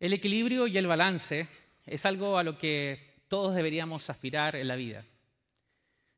[0.00, 1.48] El equilibrio y el balance
[1.86, 5.04] es algo a lo que todos deberíamos aspirar en la vida.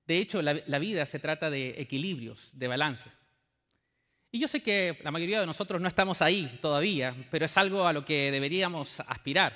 [0.07, 3.13] De hecho, la, vida se trata de equilibrios, de balances.
[4.31, 7.87] Y yo sé que la mayoría de nosotros no estamos ahí todavía, pero es algo
[7.87, 9.55] a lo que deberíamos aspirar.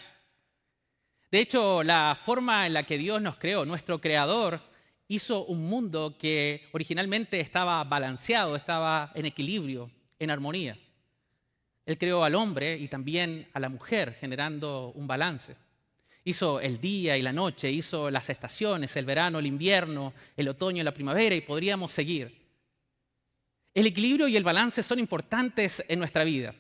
[1.30, 4.60] De hecho, la forma en la que Dios nos creó, nuestro creador,
[5.06, 10.76] hizo un mundo que originalmente estaba balanceado, estaba en equilibrio, en armonía.
[11.90, 15.56] Él creó al hombre y también a la mujer, generando un balance.
[16.22, 20.84] Hizo el día y la noche, hizo las estaciones, el verano, el invierno, el otoño
[20.84, 22.32] la primavera, y podríamos seguir.
[23.74, 26.54] El equilibrio y el balance son importantes en nuestra vida.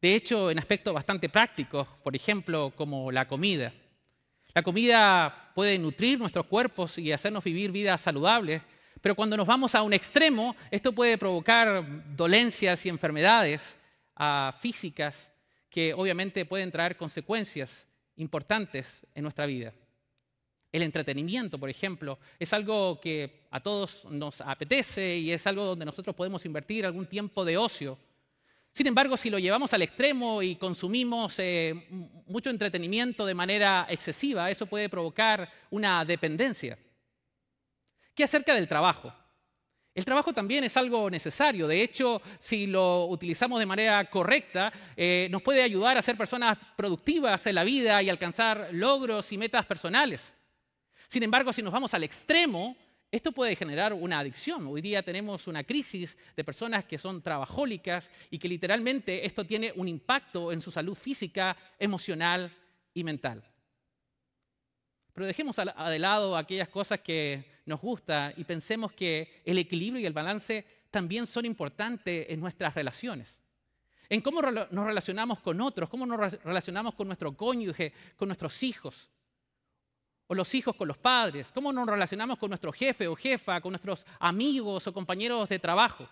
[0.00, 3.74] De hecho, en aspectos bastante prácticos, por ejemplo, como la comida.
[4.54, 8.62] La comida puede nutrir nuestros cuerpos y hacernos vivir vidas saludables,
[9.02, 11.84] pero cuando nos vamos a un extremo, esto puede provocar
[12.16, 13.76] dolencias y enfermedades
[14.58, 15.32] físicas
[15.68, 19.72] que obviamente pueden traer consecuencias importantes en nuestra vida.
[20.72, 25.84] El entretenimiento, por ejemplo, es algo que a todos nos apetece y es algo donde
[25.84, 27.98] nosotros podemos invertir algún tiempo de ocio.
[28.72, 31.88] Sin embargo, si lo llevamos al extremo y consumimos eh,
[32.26, 36.78] mucho entretenimiento de manera excesiva, eso puede provocar una dependencia.
[38.14, 39.12] ¿Qué acerca del trabajo?
[39.92, 41.66] El trabajo también es algo necesario.
[41.66, 46.58] De hecho, si lo utilizamos de manera correcta, eh, nos puede ayudar a ser personas
[46.76, 50.34] productivas en la vida y alcanzar logros y metas personales.
[51.08, 52.76] Sin embargo, si nos vamos al extremo,
[53.10, 54.68] esto puede generar una adicción.
[54.68, 59.72] Hoy día tenemos una crisis de personas que son trabajólicas y que literalmente esto tiene
[59.74, 62.56] un impacto en su salud física, emocional
[62.94, 63.42] y mental.
[65.12, 70.06] Pero dejemos de lado aquellas cosas que nos gustan y pensemos que el equilibrio y
[70.06, 73.40] el balance también son importantes en nuestras relaciones.
[74.10, 79.08] En cómo nos relacionamos con otros, cómo nos relacionamos con nuestro cónyuge, con nuestros hijos
[80.26, 83.72] o los hijos con los padres, cómo nos relacionamos con nuestro jefe o jefa, con
[83.72, 86.08] nuestros amigos o compañeros de trabajo.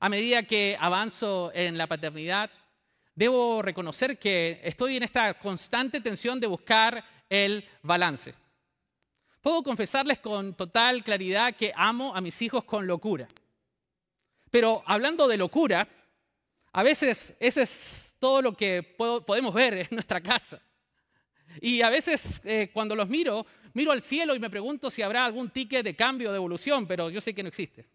[0.00, 2.50] A medida que avanzo en la paternidad,
[3.14, 8.34] debo reconocer que estoy en esta constante tensión de buscar el balance.
[9.40, 13.28] Puedo confesarles con total claridad que amo a mis hijos con locura.
[14.50, 15.86] Pero hablando de locura,
[16.72, 20.60] a veces ese es todo lo que podemos ver en nuestra casa.
[21.60, 25.24] Y a veces eh, cuando los miro, miro al cielo y me pregunto si habrá
[25.24, 27.86] algún ticket de cambio, de evolución, pero yo sé que no existe.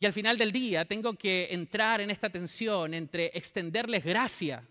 [0.00, 4.66] Y al final del día tengo que entrar en esta tensión entre extenderles gracia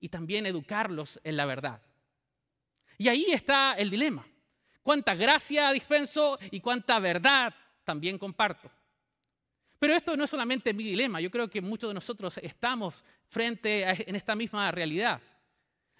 [0.00, 1.82] y también educarlos en la verdad.
[2.98, 4.26] Y ahí está el dilema.
[4.82, 7.54] ¿Cuánta gracia dispenso y cuánta verdad
[7.84, 8.70] también comparto?
[9.78, 13.86] Pero esto no es solamente mi dilema, yo creo que muchos de nosotros estamos frente
[13.86, 15.20] a, en esta misma realidad.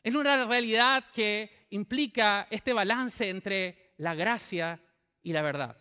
[0.03, 4.81] Es una realidad que implica este balance entre la gracia
[5.23, 5.77] y la verdad.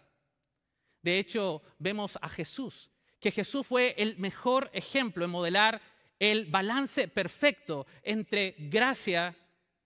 [1.02, 5.82] De hecho, vemos a Jesús, que Jesús fue el mejor ejemplo en modelar
[6.20, 9.36] el balance perfecto entre gracia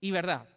[0.00, 0.51] y verdad.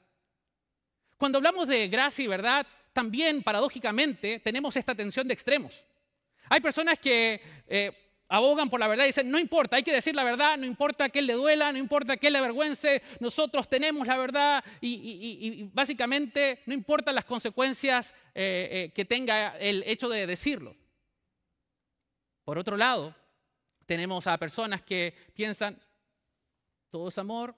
[1.17, 5.85] Cuando hablamos de gracia y verdad, también paradójicamente tenemos esta tensión de extremos.
[6.49, 7.91] Hay personas que eh,
[8.27, 11.09] abogan por la verdad y dicen, no importa, hay que decir la verdad, no importa
[11.09, 16.73] que le duela, no importa que le avergüence, nosotros tenemos la verdad y, básicamente no
[16.73, 20.75] importan las consecuencias eh, eh, que tenga el hecho de decirlo.
[22.43, 23.15] Por otro lado,
[23.85, 25.79] tenemos a personas que piensan,
[26.89, 27.55] todo es amor,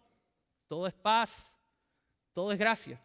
[0.67, 1.57] todo es paz,
[2.33, 3.01] todo es gracia.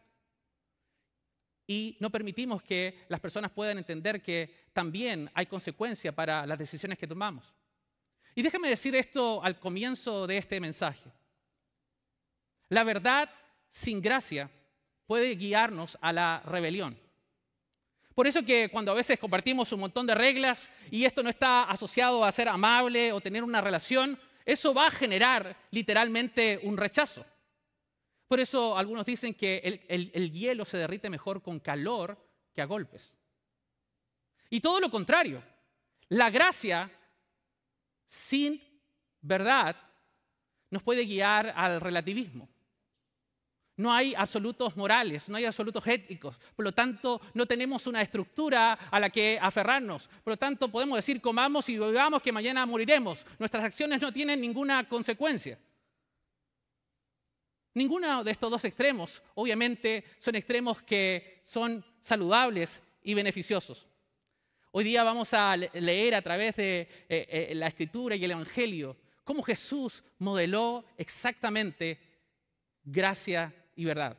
[1.72, 6.98] Y no permitimos que las personas puedan entender que también hay consecuencia para las decisiones
[6.98, 7.54] que tomamos.
[8.34, 11.10] Y déjame decir esto al comienzo de este mensaje.
[12.68, 13.30] La verdad
[13.70, 14.50] sin gracia
[15.06, 16.98] puede guiarnos a la rebelión.
[18.14, 21.62] Por eso que cuando a veces compartimos un montón de reglas y esto no está
[21.62, 27.24] asociado a ser amable o tener una relación, eso va a generar literalmente un rechazo.
[28.32, 29.58] Por eso algunos dicen que
[29.88, 32.16] el, el hielo se derrite mejor con calor
[32.54, 33.12] que a golpes.
[34.48, 35.42] Y todo lo contrario,
[36.08, 36.90] la gracia
[38.08, 38.58] sin
[39.20, 39.76] verdad
[40.70, 42.48] nos puede guiar al relativismo.
[43.76, 46.40] No hay absolutos morales, no hay absolutos éticos.
[46.56, 50.08] Por lo tanto, no tenemos una estructura a la que aferrarnos.
[50.24, 53.26] Por lo tanto, podemos decir, comamos y bebamos que mañana moriremos.
[53.38, 55.58] Nuestras acciones no tienen ninguna consecuencia.
[57.74, 63.88] Ninguno de estos dos extremos, obviamente, son extremos que son saludables y beneficiosos.
[64.72, 68.96] Hoy día vamos a leer a través de eh, eh, la escritura y el Evangelio
[69.24, 71.98] cómo Jesús modeló exactamente
[72.84, 74.16] gracia y verdad.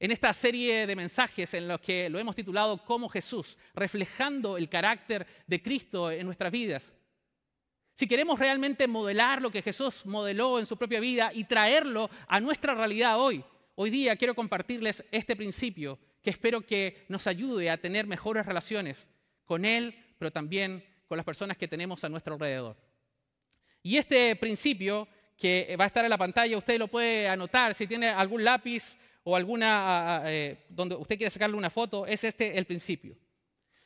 [0.00, 4.68] En esta serie de mensajes en los que lo hemos titulado como Jesús, reflejando el
[4.68, 6.94] carácter de Cristo en nuestras vidas.
[7.98, 12.38] Si queremos realmente modelar lo que Jesús modeló en su propia vida y traerlo a
[12.38, 17.76] nuestra realidad hoy, hoy día quiero compartirles este principio que espero que nos ayude a
[17.76, 19.08] tener mejores relaciones
[19.44, 22.76] con Él, pero también con las personas que tenemos a nuestro alrededor.
[23.82, 27.88] Y este principio que va a estar en la pantalla, usted lo puede anotar si
[27.88, 32.64] tiene algún lápiz o alguna, eh, donde usted quiere sacarle una foto, es este el
[32.64, 33.18] principio.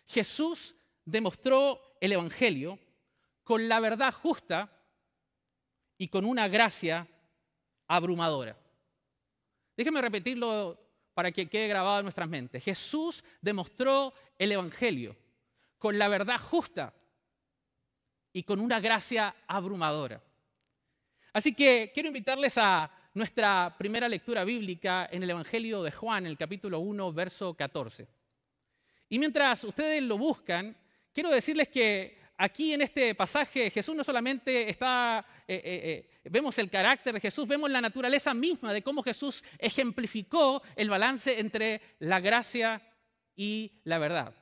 [0.05, 2.79] Jesús demostró el Evangelio
[3.45, 4.71] con la verdad justa
[5.99, 7.07] y con una gracia
[7.87, 8.57] abrumadora.
[9.77, 10.79] Déjeme repetirlo
[11.15, 12.65] para que quede grabado en nuestras mentes.
[12.65, 15.17] Jesús demostró el Evangelio
[15.79, 16.95] con la verdad justa
[18.33, 20.23] y con una gracia abrumadora.
[21.33, 26.39] Así que quiero invitarles a nuestra primera lectura bíblica en el Evangelio de Juan, el
[26.39, 28.09] capítulo 1, verso 14.
[29.09, 30.77] Y mientras ustedes lo buscan,
[31.13, 36.59] quiero decirles que aquí en este pasaje Jesús no solamente está, eh, eh, eh, vemos
[36.59, 41.81] el carácter de Jesús, vemos la naturaleza misma de cómo Jesús ejemplificó el balance entre
[41.99, 42.83] la gracia
[43.37, 44.35] y la verdad.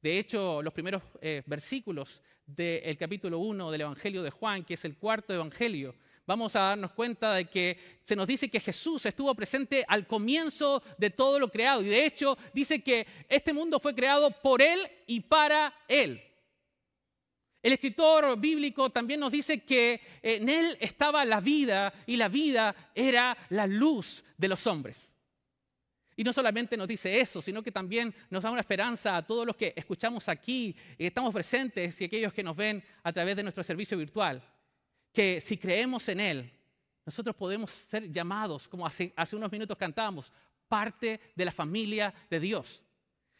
[0.00, 1.02] De hecho, los primeros
[1.46, 5.94] versículos del capítulo 1 del Evangelio de Juan, que es el cuarto Evangelio,
[6.26, 10.82] vamos a darnos cuenta de que se nos dice que Jesús estuvo presente al comienzo
[10.98, 11.82] de todo lo creado.
[11.82, 16.22] Y de hecho dice que este mundo fue creado por Él y para Él.
[17.64, 22.92] El escritor bíblico también nos dice que en Él estaba la vida y la vida
[22.94, 25.14] era la luz de los hombres.
[26.14, 29.46] Y no solamente nos dice eso, sino que también nos da una esperanza a todos
[29.46, 33.42] los que escuchamos aquí, y estamos presentes y aquellos que nos ven a través de
[33.42, 34.42] nuestro servicio virtual
[35.14, 36.52] que si creemos en Él,
[37.06, 40.30] nosotros podemos ser llamados, como hace, hace unos minutos cantábamos,
[40.66, 42.82] parte de la familia de Dios.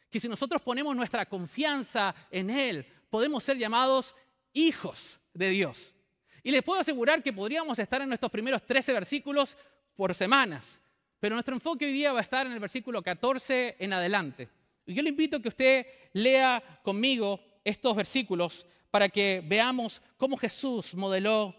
[0.09, 4.17] Que si nosotros ponemos nuestra confianza en Él, podemos ser llamados
[4.53, 5.95] hijos de Dios.
[6.43, 9.57] Y les puedo asegurar que podríamos estar en nuestros primeros 13 versículos
[9.95, 10.83] por semanas,
[11.21, 14.49] pero nuestro enfoque hoy día va a estar en el versículo 14 en adelante.
[14.85, 20.37] Y yo le invito a que usted lea conmigo estos versículos para que veamos cómo
[20.37, 21.55] Jesús modeló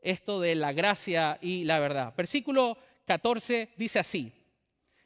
[0.00, 2.12] esto de la gracia y la verdad.
[2.16, 4.32] Versículo 14 dice así,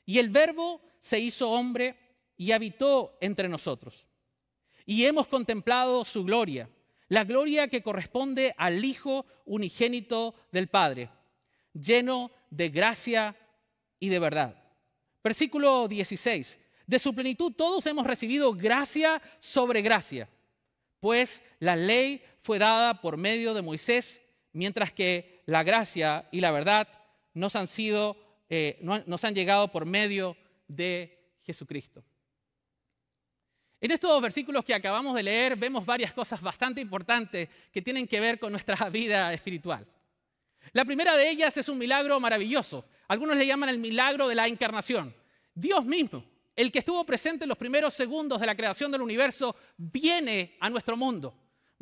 [0.06, 1.94] y el verbo se hizo hombre
[2.38, 4.06] y habitó entre nosotros.
[4.86, 6.68] Y hemos contemplado su gloria,
[7.08, 11.10] la gloria que corresponde al Hijo unigénito del Padre,
[11.72, 13.36] lleno de gracia
[13.98, 14.62] y de verdad.
[15.22, 20.28] Versículo 16, de su plenitud todos hemos recibido gracia sobre gracia,
[21.00, 26.50] pues la ley fue dada por medio de Moisés mientras que la gracia y la
[26.50, 26.88] verdad
[27.34, 28.16] nos han sido,
[28.48, 30.36] eh, nos han llegado por medio
[30.68, 32.04] de Jesucristo.
[33.82, 38.20] En estos versículos que acabamos de leer vemos varias cosas bastante importantes que tienen que
[38.20, 39.84] ver con nuestra vida espiritual.
[40.72, 42.84] La primera de ellas es un milagro maravilloso.
[43.08, 45.12] Algunos le llaman el milagro de la encarnación.
[45.52, 46.24] Dios mismo,
[46.54, 50.70] el que estuvo presente en los primeros segundos de la creación del universo, viene a
[50.70, 51.34] nuestro mundo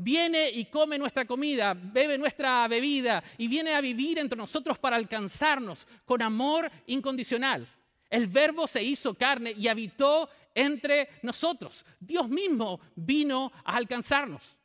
[0.03, 4.97] viene y come nuestra comida, bebe nuestra bebida y viene a vivir entre nosotros para
[4.97, 7.69] alcanzarnos con amor incondicional.
[8.09, 11.85] El verbo se hizo carne y habitó entre nosotros.
[11.99, 14.57] Dios mismo vino a alcanzarnos.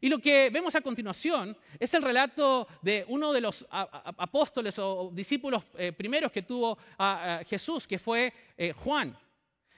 [0.00, 5.10] Y lo que vemos a continuación es el relato de uno de los apóstoles o
[5.12, 9.16] discípulos eh, primeros que tuvo a Jesús, que fue eh, Juan.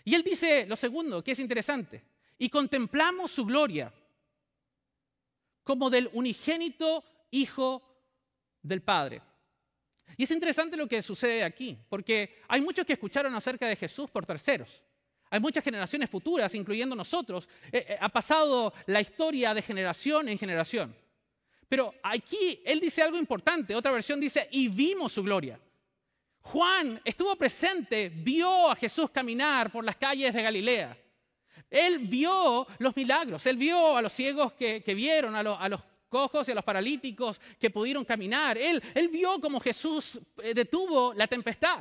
[0.05, 2.05] Y él dice lo segundo, que es interesante,
[2.39, 3.93] y contemplamos su gloria
[5.65, 7.83] como del unigénito Hijo
[8.63, 9.21] del Padre.
[10.17, 14.11] Y es interesante lo que sucede aquí, porque hay muchos que escucharon acerca de Jesús
[14.11, 14.85] por terceros.
[15.31, 17.49] Hay muchas generaciones futuras, incluyendo nosotros.
[17.73, 20.95] Eh, eh, ha pasado la historia de generación en generación.
[21.69, 23.75] Pero aquí él dice algo importante.
[23.75, 25.59] Otra versión dice, y vimos su gloria.
[26.41, 30.97] Juan estuvo presente, vio a Jesús caminar por las calles de Galilea.
[31.71, 35.81] Él vio los milagros, él vio a los ciegos que, vieron, a, los
[36.15, 38.57] cojos y a los paralíticos que pudieron caminar.
[38.57, 41.81] Él, él vio cómo Jesús eh, detuvo la tempestad.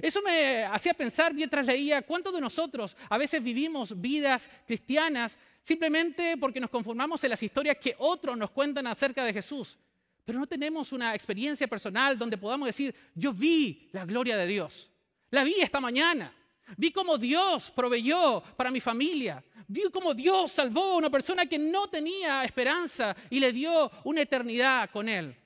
[0.00, 6.36] Eso me hacía pensar mientras leía cuántos de nosotros a veces vivimos vidas cristianas simplemente
[6.36, 9.76] porque nos conformamos en las historias que otros nos cuentan acerca de Jesús,
[10.24, 14.90] pero no tenemos una experiencia personal donde podamos decir, yo vi la gloria de Dios,
[15.30, 16.32] la vi esta mañana,
[16.76, 19.42] Vi cómo Dios proveyó para mi familia.
[19.68, 24.22] Vi cómo Dios salvó a una persona que no tenía esperanza y le dio una
[24.22, 25.36] eternidad con Él.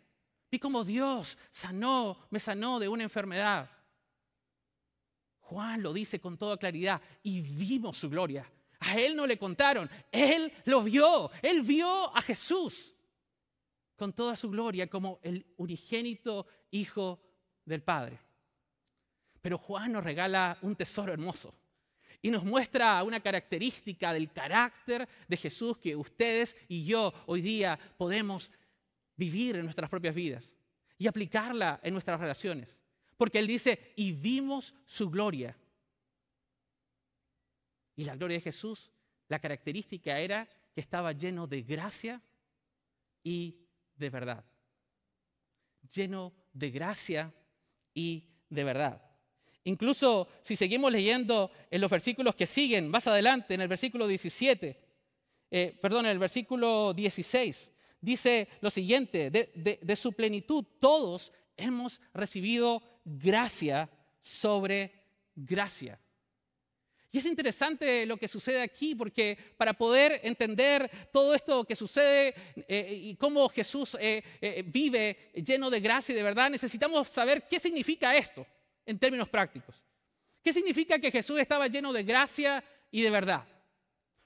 [0.50, 3.70] Vi cómo Dios sanó, me sanó de una enfermedad.
[5.40, 8.50] Juan lo dice con toda claridad y vimos su gloria.
[8.80, 12.94] A él no le contaron, él lo vio, él vio a Jesús
[13.96, 17.20] con toda su gloria como el unigénito Hijo
[17.64, 18.18] del Padre.
[19.46, 21.54] Pero Juan nos regala un tesoro hermoso
[22.20, 27.78] y nos muestra una característica del carácter de Jesús que ustedes y yo hoy día
[27.96, 28.50] podemos
[29.14, 30.56] vivir en nuestras propias vidas
[30.98, 32.82] y aplicarla en nuestras relaciones.
[33.16, 35.56] Porque Él dice, y vimos su gloria.
[37.94, 38.90] Y la gloria de Jesús,
[39.28, 42.20] la característica era que estaba lleno de gracia
[43.22, 43.60] y
[43.94, 44.44] de verdad.
[45.94, 47.32] Lleno de gracia
[47.94, 49.05] y de verdad.
[49.66, 54.80] Incluso si seguimos leyendo en los versículos que siguen, más adelante, en el versículo 17,
[55.50, 62.80] eh, perdón, en el versículo 16, dice lo siguiente, de, su plenitud todos hemos recibido
[63.04, 64.92] gracia sobre
[65.34, 65.98] gracia.
[67.10, 72.36] Y es interesante lo que sucede aquí porque para poder entender todo esto que sucede
[72.68, 77.58] eh, y cómo Jesús eh, vive lleno de gracia y de verdad, necesitamos saber qué
[77.58, 78.46] significa esto
[78.86, 79.82] en términos prácticos.
[80.42, 83.44] ¿Qué significa que Jesús estaba lleno de gracia y de verdad?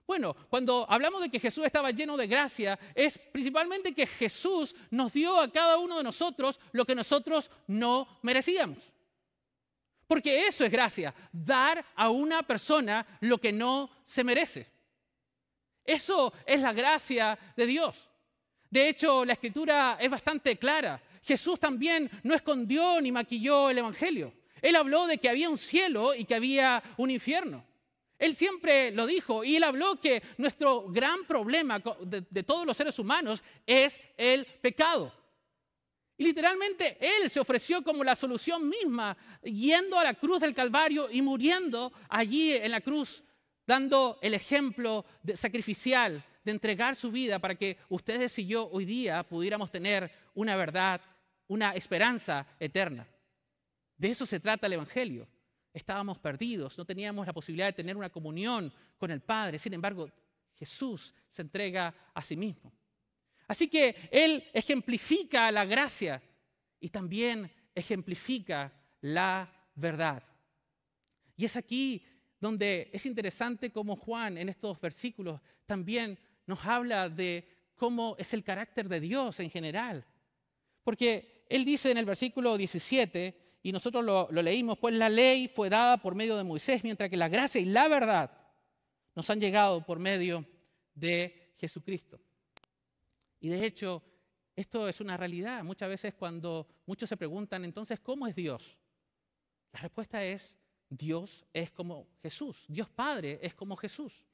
[0.06, 5.12] Bueno, cuando hablamos de que Jesús estaba lleno de gracia, es principalmente que Jesús nos
[5.12, 8.92] dio a cada uno de nosotros lo que nosotros no merecíamos.
[10.08, 14.66] Porque eso es gracia, dar a una persona lo que no se merece.
[15.84, 18.10] Eso es la gracia de Dios.
[18.68, 21.00] De hecho, la escritura es bastante clara.
[21.22, 24.39] Jesús también no escondió ni maquilló el Evangelio.
[24.62, 27.64] Él habló de que había un cielo y que había un infierno.
[28.20, 32.98] Él siempre lo dijo y él habló que nuestro gran problema de, todos los seres
[32.98, 35.10] humanos es el pecado.
[36.18, 41.08] Y literalmente Él se ofreció como la solución misma, yendo a la cruz del Calvario
[41.10, 43.22] y muriendo allí en la cruz,
[43.66, 49.22] dando el ejemplo sacrificial de entregar su vida para que ustedes y yo hoy día
[49.22, 51.00] pudiéramos tener una verdad,
[51.48, 53.08] una esperanza eterna.
[54.00, 55.28] De eso se trata el Evangelio.
[55.74, 59.58] Estábamos perdidos, no teníamos la posibilidad de tener una comunión con el Padre.
[59.58, 60.10] Sin embargo,
[60.54, 62.72] Jesús se entrega a sí mismo.
[63.46, 66.22] Así que Él ejemplifica la gracia
[66.80, 70.22] y también ejemplifica la verdad.
[71.36, 72.02] Y es aquí
[72.40, 78.44] donde es interesante cómo Juan en estos versículos también nos habla de cómo es el
[78.44, 80.06] carácter de Dios en general.
[80.84, 85.68] Porque Él dice en el versículo 17, y nosotros lo, leímos, pues la ley fue
[85.68, 88.30] dada por medio de Moisés, mientras que la gracia y la verdad
[89.14, 90.46] nos han llegado por medio
[90.94, 92.18] de Jesucristo.
[93.38, 94.02] Y de hecho,
[94.56, 95.62] esto es una realidad.
[95.62, 98.78] Muchas veces cuando muchos se preguntan, entonces, ¿cómo es Dios?
[99.72, 104.24] La respuesta es, Dios es como Jesús, Dios Padre es como Jesús.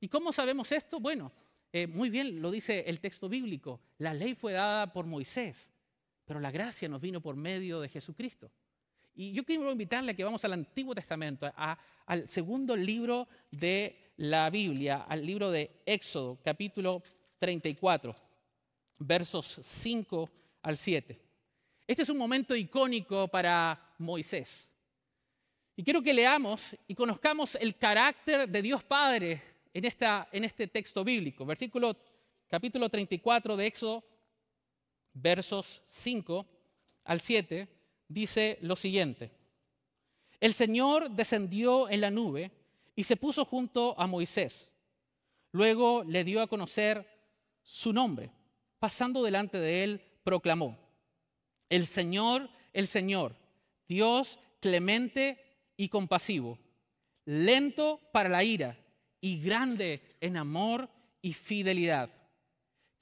[0.00, 1.00] ¿Y cómo sabemos esto?
[1.00, 1.32] Bueno,
[1.72, 5.73] eh, muy bien lo dice el texto bíblico, la ley fue dada por Moisés,
[6.24, 8.50] pero la gracia nos vino por medio de Jesucristo.
[9.14, 14.50] Y yo quiero invitarle a que vamos al Antiguo Testamento, al segundo libro de la
[14.50, 17.02] Biblia, al libro de Éxodo, capítulo
[17.38, 18.14] 34,
[18.98, 20.30] versos 5
[20.62, 21.20] al 7.
[21.86, 24.72] Este es un momento icónico para Moisés.
[25.76, 29.84] Y quiero que leamos y conozcamos el carácter de Dios Padre en,
[30.32, 31.44] en este texto bíblico.
[31.44, 31.96] Versículo
[32.48, 34.04] capítulo 34 de Éxodo
[35.14, 36.46] versos 5
[37.04, 37.68] al 7,
[38.08, 39.30] dice lo siguiente.
[40.40, 42.50] El Señor descendió en la nube
[42.94, 44.70] y se puso junto a Moisés.
[45.52, 47.08] Luego le dio a conocer
[47.62, 48.30] su nombre.
[48.78, 50.78] Pasando delante de él, proclamó,
[51.70, 53.34] el Señor, el Señor,
[53.88, 55.38] Dios clemente
[55.76, 56.58] y compasivo,
[57.24, 58.78] lento para la ira
[59.20, 60.90] y grande en amor
[61.22, 62.10] y fidelidad,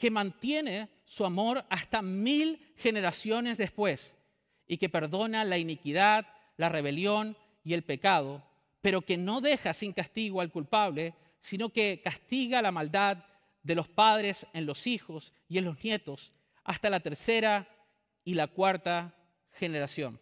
[0.02, 4.16] que mantiene su amor hasta mil generaciones después
[4.66, 8.42] y que perdona la iniquidad, la rebelión y el pecado,
[8.80, 13.18] pero que no deja sin castigo al culpable, sino que castiga la maldad
[13.62, 16.32] de los padres en los hijos y en los nietos
[16.64, 17.68] hasta la tercera
[18.24, 19.14] y la cuarta
[19.52, 20.18] generación.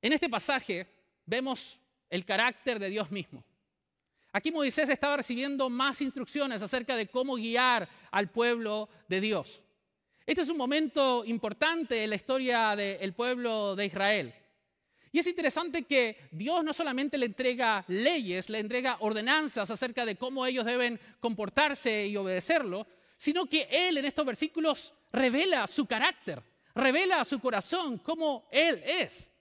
[0.00, 0.88] En este pasaje
[1.24, 1.78] vemos
[2.10, 3.44] el carácter de Dios mismo.
[4.32, 9.62] Aquí Moisés estaba recibiendo más instrucciones acerca de cómo guiar al pueblo de Dios.
[10.24, 14.34] Este es un momento importante en la historia del pueblo de Israel.
[15.10, 20.16] Y es interesante que Dios no solamente le entrega leyes, le entrega ordenanzas acerca de
[20.16, 22.86] cómo ellos deben comportarse y obedecerlo,
[23.18, 26.42] sino que Él en estos versículos revela su carácter,
[26.74, 29.31] revela su corazón, cómo Él es.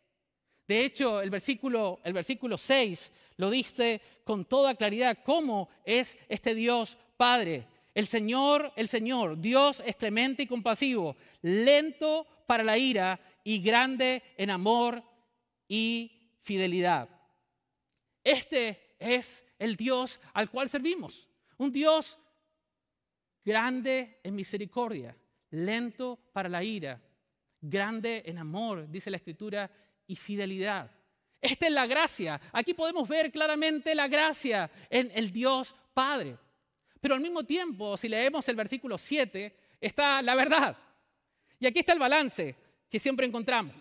[0.72, 6.56] De hecho, el versículo, el versículo 6 lo dice con toda claridad cómo es este
[6.56, 7.68] Dios Padre.
[7.94, 14.24] El Señor, el Señor, Dios es clemente y compasivo, lento para la ira y grande
[14.38, 15.04] en amor
[15.68, 17.10] y fidelidad.
[18.24, 21.28] Este es el Dios al cual servimos.
[21.58, 22.18] Un Dios
[23.44, 25.18] grande en misericordia,
[25.50, 27.02] lento para la ira,
[27.60, 29.70] grande en amor, dice la Escritura,
[30.12, 30.92] y fidelidad.
[31.40, 32.40] Esta es la gracia.
[32.52, 36.38] Aquí podemos ver claramente la gracia en el Dios Padre.
[37.00, 40.78] Pero al mismo tiempo, si leemos el versículo 7, está la verdad.
[41.60, 42.54] Y aquí está el balance
[42.90, 43.74] que siempre encontramos.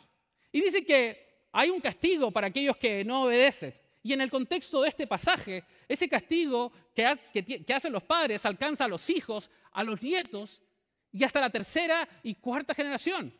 [0.52, 3.74] Y dice que hay un castigo para aquellos que no obedecen.
[4.04, 7.04] Y en el contexto de este pasaje, ese castigo que,
[7.74, 10.62] hacen los padres alcanza a los hijos, a los nietos
[11.10, 13.34] y hasta la tercera y cuarta generación.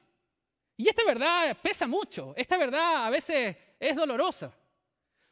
[0.81, 4.51] Y esta verdad pesa mucho, esta verdad a veces es dolorosa.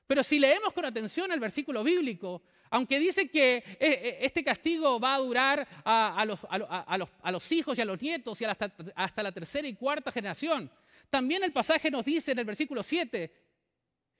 [0.07, 5.01] Pero si leemos con atención el versículo bíblico, aunque dice que eh, eh, este castigo
[5.01, 9.75] va a durar a, los, hijos y a los nietos y hasta, la tercera y
[9.75, 10.71] cuarta generación,
[11.09, 13.33] también el pasaje nos dice en el versículo 7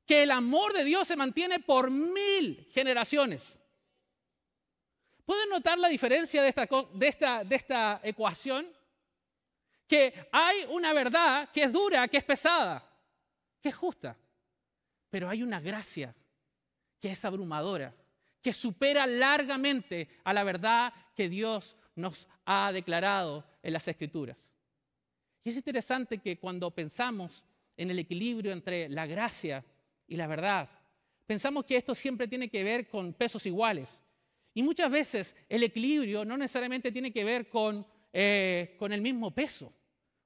[0.07, 3.61] que el amor de Dios se mantiene por mil generaciones.
[5.27, 8.78] ¿Pueden notar la diferencia de esta, de de esta ecuación?
[9.89, 12.89] Que hay una verdad que es dura, que es pesada,
[13.61, 14.17] que es justa,
[15.11, 16.15] pero hay una gracia
[17.01, 17.95] que es abrumadora,
[18.43, 24.53] que supera largamente a la verdad que Dios nos ha declarado en las Escrituras.
[25.45, 27.45] Y es interesante que cuando pensamos
[27.77, 29.65] en el equilibrio entre la gracia
[30.07, 30.69] y la verdad,
[31.27, 34.03] pensamos que esto siempre tiene que ver con pesos iguales.
[34.55, 39.35] Y muchas veces el equilibrio no necesariamente tiene que ver con, eh, con el mismo
[39.35, 39.73] peso.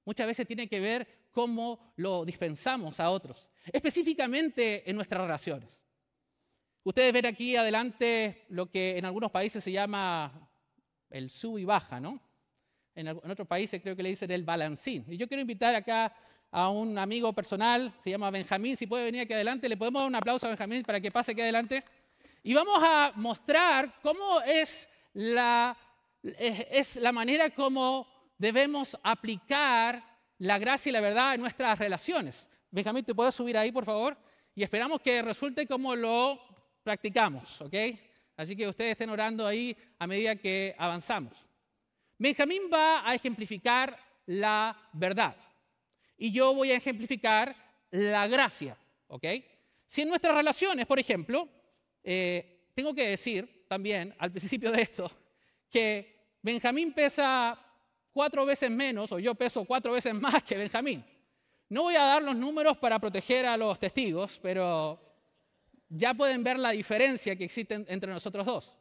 [0.04, 5.82] Muchas veces tiene que ver cómo lo dispensamos a otros, específicamente en nuestras relaciones.
[6.84, 10.50] Ustedes ven aquí adelante lo que en algunos países se llama
[11.10, 12.20] el sub y baja, ¿no?
[12.94, 15.04] En, otros países creo que le dicen el balancín.
[15.08, 16.14] Y yo quiero invitar acá
[16.50, 20.08] a un amigo personal, se llama Benjamín, si puede venir aquí adelante, le podemos dar
[20.08, 21.84] un aplauso a Benjamín para que pase aquí adelante.
[22.42, 25.76] Y vamos a mostrar cómo es la,
[26.22, 28.06] es la manera como
[28.38, 30.04] debemos aplicar
[30.38, 32.48] la gracia y la verdad en nuestras relaciones.
[32.70, 34.16] Benjamín, ¿te puedes subir ahí, por favor?
[34.54, 36.40] Y esperamos que resulte como lo
[36.82, 37.74] practicamos, ¿ok?
[38.36, 41.46] Así que ustedes estén orando ahí a medida que avanzamos.
[42.18, 45.36] Benjamín va a ejemplificar la verdad
[46.16, 47.54] y yo voy a ejemplificar
[47.90, 48.76] la gracia,
[49.08, 49.26] ¿ok?
[49.86, 51.48] Si en nuestras relaciones, por ejemplo,
[52.02, 55.10] eh, tengo que decir también al principio de esto
[55.72, 57.58] que Benjamín pesa
[58.12, 61.04] cuatro veces menos o yo peso cuatro veces más que Benjamín.
[61.68, 65.00] No voy a dar los números para proteger a los testigos, pero
[65.88, 68.76] ya pueden ver la diferencia que existe entre nosotros dos.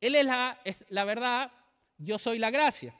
[0.00, 1.50] Él es la, es la verdad
[1.96, 2.94] yo soy la gracia.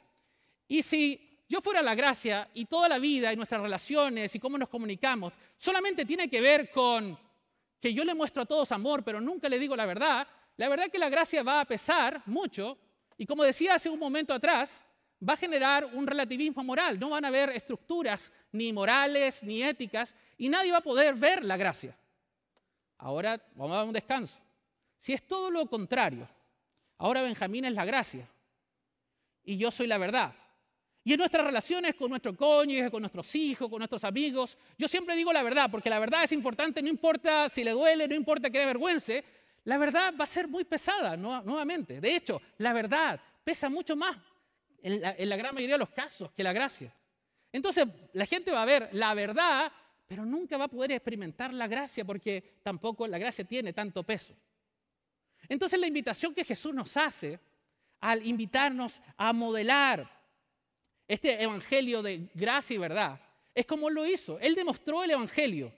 [0.67, 4.57] Y si yo fuera la gracia y toda la vida y nuestras relaciones y cómo
[4.57, 7.17] nos comunicamos solamente tiene que ver con
[7.79, 10.87] que yo le muestro a todos amor, pero nunca le digo la verdad, la verdad
[10.87, 12.77] es que la gracia va a pesar mucho
[13.19, 14.85] y como decía hace un momento atrás,
[15.27, 16.97] va a generar un relativismo moral.
[16.97, 21.43] No van a haber estructuras ni morales ni éticas y nadie va a poder ver
[21.43, 21.97] la gracia.
[22.97, 24.39] Ahora vamos a dar un descanso.
[24.99, 26.29] Si es todo lo contrario,
[26.97, 28.25] ahora Benjamín es la gracia
[29.43, 30.33] y yo soy la verdad.
[31.03, 35.17] Y en nuestras relaciones con nuestro cónyuge, con nuestros hijos, con nuestros amigos, yo siempre
[35.17, 38.49] digo la verdad, porque la verdad es importante, no importa si le duele, no importa
[38.49, 39.25] que le avergüence,
[39.63, 41.99] la verdad va a ser muy pesada nuevamente.
[41.99, 44.17] De hecho, la verdad pesa mucho más
[44.81, 46.93] en la, gran mayoría de los casos que la gracia.
[47.51, 49.71] Entonces, la gente va a ver la verdad,
[50.07, 54.33] pero nunca va a poder experimentar la gracia porque tampoco la gracia tiene tanto peso.
[55.47, 57.39] Entonces, la invitación que Jesús nos hace
[57.99, 60.09] al invitarnos a modelar
[61.07, 63.19] este evangelio de gracia y verdad,
[63.53, 64.39] es como lo hizo.
[64.39, 65.73] Él demostró el evangelio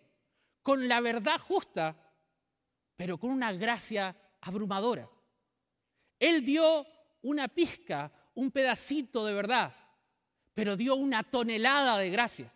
[0.62, 1.96] con la verdad justa,
[3.02, 5.10] pero con una gracia abrumadora.
[6.20, 6.86] Él dio
[7.24, 9.76] una pizca, un pedacito de verdad,
[10.54, 12.54] pero dio una tonelada de gracia.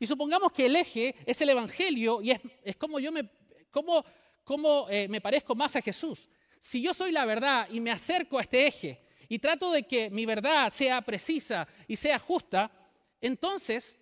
[0.00, 3.30] Y supongamos que el eje es el Evangelio y es, como yo me,
[3.70, 4.04] como,
[4.42, 8.38] como, eh, me parezco más a Jesús si yo soy la verdad y me acerco
[8.38, 12.68] a este eje y trato de que mi verdad sea precisa y sea justa,
[13.20, 13.96] entonces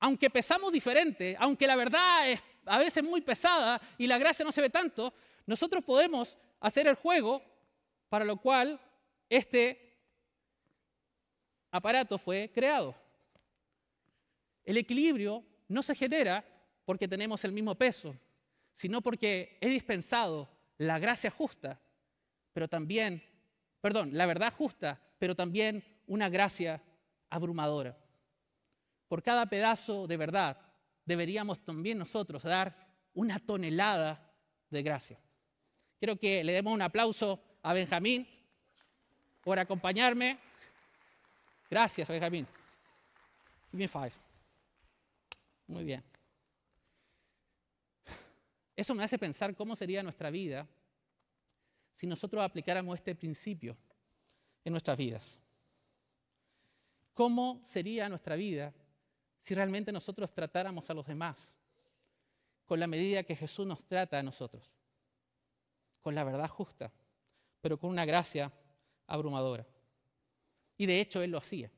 [0.00, 4.52] aunque pesamos diferente, aunque la verdad es a veces muy pesada y la gracia no
[4.52, 5.14] se ve tanto,
[5.46, 7.42] nosotros podemos hacer el juego
[8.08, 8.80] para lo cual
[9.28, 9.98] este
[11.70, 12.94] aparato fue creado.
[14.64, 16.44] El equilibrio no se genera
[16.84, 18.14] porque tenemos el mismo peso,
[18.72, 20.48] sino porque he dispensado
[20.78, 21.80] la gracia justa,
[22.52, 23.22] pero también,
[23.80, 26.82] perdón, la verdad justa, pero también una gracia
[27.30, 27.96] abrumadora.
[29.08, 30.58] Por cada pedazo de verdad
[31.06, 32.76] deberíamos también nosotros dar
[33.14, 34.30] una tonelada
[34.68, 35.18] de gracia.
[35.98, 38.28] Quiero que le demos un aplauso a Benjamín
[39.42, 40.38] por acompañarme.
[41.70, 42.46] Gracias, Benjamín.
[43.70, 44.12] Give five.
[45.68, 46.02] Muy bien.
[48.74, 50.68] Eso me hace pensar cómo sería nuestra vida
[51.94, 53.76] si nosotros aplicáramos este principio
[54.64, 55.40] en nuestras vidas.
[57.14, 58.74] ¿Cómo sería nuestra vida
[59.46, 61.54] si realmente nosotros tratáramos a los demás
[62.64, 64.68] con la medida que Jesús nos trata a nosotros?
[66.00, 66.92] Con la verdad justa,
[67.60, 68.50] pero con una gracia
[69.06, 69.64] abrumadora.
[70.76, 71.70] Y de hecho Él lo hacía.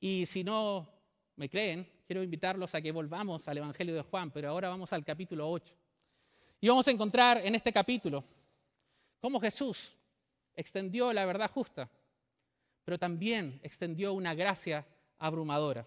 [0.00, 0.88] Y si no
[1.36, 5.04] me creen, quiero invitarlos a que volvamos al Evangelio de Juan, pero ahora vamos al
[5.04, 5.74] capítulo 8.
[6.62, 8.24] Y vamos a encontrar en este capítulo
[9.20, 9.94] cómo Jesús
[10.56, 11.90] extendió la verdad justa,
[12.86, 14.86] pero también extendió una gracia
[15.18, 15.86] abrumadora.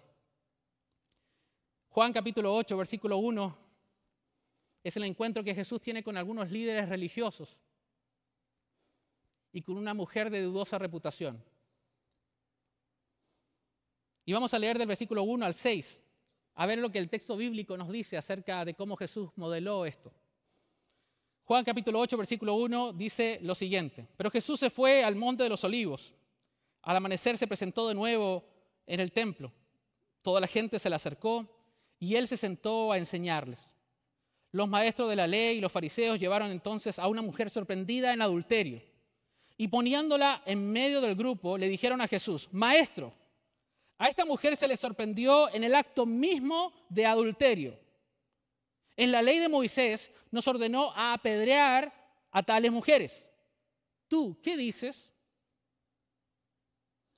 [1.93, 3.56] Juan capítulo 8, versículo 1,
[4.84, 7.62] es el encuentro que Jesús tiene con algunos líderes religiosos
[9.51, 11.39] y con una mujer de dudosa reputación.
[14.25, 16.01] Y vamos a leer del versículo 1 al 6,
[16.56, 20.12] a ver lo que el texto bíblico nos dice acerca de cómo Jesús modeló esto.
[21.43, 25.49] Juan capítulo 8, versículo 1 dice lo siguiente, pero Jesús se fue al monte de
[25.49, 26.15] los olivos.
[26.82, 28.43] Al amanecer se presentó de nuevo
[28.88, 29.51] en el templo.
[30.23, 31.47] Toda la gente se le acercó
[32.03, 33.69] y él se sentó a enseñarles.
[34.51, 38.21] Los maestros de la ley y los fariseos llevaron entonces a una mujer sorprendida en
[38.21, 38.81] adulterio
[39.55, 43.13] y poniéndola en medio del grupo le dijeron a Jesús, Maestro,
[43.97, 47.79] a esta mujer se le sorprendió en el acto mismo de adulterio.
[48.97, 51.93] En la ley de Moisés nos ordenó a apedrear
[52.31, 53.25] a tales mujeres.
[54.09, 55.09] ¿Tú qué dices?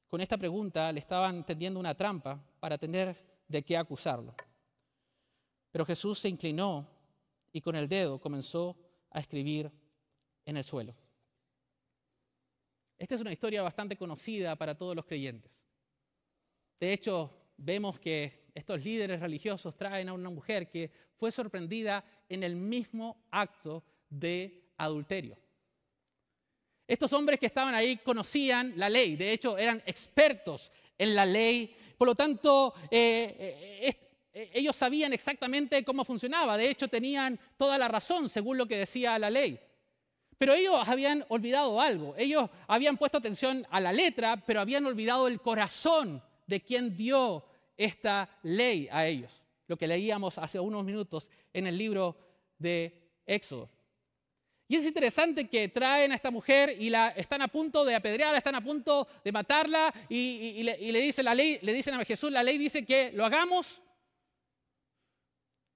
[0.10, 3.18] Con esta pregunta le estaban tendiendo una trampa para tener
[3.48, 4.36] de qué acusarlo.
[5.76, 6.88] Pero Jesús se inclinó
[7.52, 8.78] y con el dedo comenzó
[9.12, 9.70] a escribir
[10.46, 10.96] en el suelo.
[12.98, 15.62] Esta es una historia bastante conocida para todos los creyentes.
[16.80, 22.44] De hecho, vemos que estos líderes religiosos traen a una mujer que fue sorprendida en
[22.44, 25.38] el mismo acto de adulterio.
[26.88, 31.76] Estos hombres que estaban ahí conocían la ley, de hecho eran expertos en la ley,
[31.98, 34.05] por lo tanto eh, eh, eh,
[34.36, 39.18] ellos sabían exactamente cómo funcionaba, de hecho tenían toda la razón según lo que decía
[39.18, 39.58] la ley.
[40.38, 45.30] Pero ellos habían olvidado algo, ellos habían puesto atención a la letra, pero habían olvidado
[45.30, 47.46] el corazón de quien dio
[47.78, 49.32] esta ley a ellos,
[49.68, 52.18] lo que leíamos hace unos minutos en el libro
[52.58, 53.70] de Éxodo.
[54.68, 58.40] Y es interesante que traen a esta mujer y la están a punto de apedrearla,
[58.40, 62.44] están a punto de matarla y, le, dice la ley, le dicen a Jesús, la
[62.44, 63.82] ley dice que lo hagamos.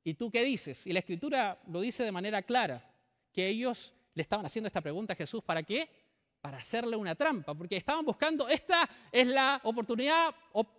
[0.10, 0.88] ¿Y tú qué dices?
[0.88, 2.84] Y la escritura lo dice de manera clara,
[3.32, 5.88] que ellos le estaban haciendo esta pregunta a Jesús, ¿para qué?
[6.42, 10.34] Para hacerle una trampa, porque estaban buscando, esta es la oportunidad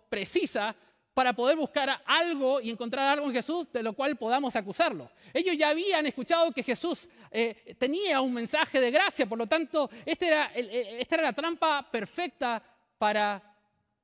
[0.09, 0.75] precisa
[1.13, 5.09] para poder buscar algo y encontrar algo en Jesús de lo cual podamos acusarlo.
[5.33, 9.89] Ellos ya habían escuchado que Jesús eh, tenía un mensaje de gracia, por lo tanto,
[10.05, 12.61] este eh, esta era la trampa perfecta
[12.97, 13.41] para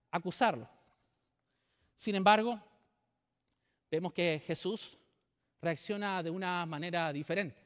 [0.10, 0.70] acusarlo.
[1.98, 2.58] Sin embargo,
[3.92, 4.98] vemos que Jesús
[5.68, 7.62] reacciona de una manera diferente.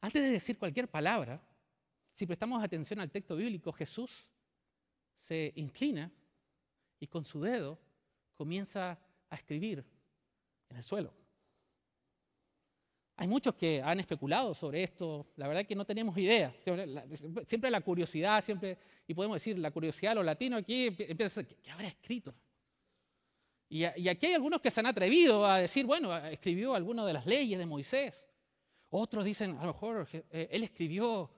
[0.00, 1.42] Antes de decir cualquier palabra,
[2.12, 4.30] si prestamos atención al texto bíblico, Jesús
[5.16, 6.12] se inclina
[7.00, 7.76] y con su dedo
[8.34, 8.96] comienza
[9.28, 9.84] a escribir
[10.68, 11.12] en el suelo.
[13.16, 16.54] Hay muchos que han especulado sobre esto, la verdad es que no tenemos idea.
[17.44, 21.42] Siempre la, curiosidad, siempre, y podemos decir, la curiosidad de los latinos aquí empieza a
[21.42, 22.32] decir, ¿qué habrá escrito?
[23.68, 27.26] Y, aquí hay algunos que se han atrevido a decir, bueno, escribió alguna de las
[27.26, 28.26] leyes de Moisés.
[28.90, 31.30] Otros dicen, a lo mejor eh, él escribió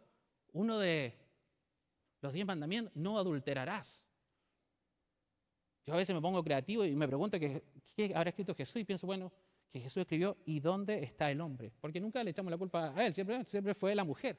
[0.53, 1.15] uno de
[2.21, 4.05] los diez mandamientos, no adulterarás.
[5.87, 7.63] Yo a veces me pongo creativo y me pregunto qué,
[8.15, 9.33] habrá escrito Jesús y pienso, bueno,
[9.71, 11.73] que Jesús escribió, ¿y dónde está el hombre?
[11.81, 14.39] Porque nunca le echamos la culpa a él, siempre, siempre fue la mujer.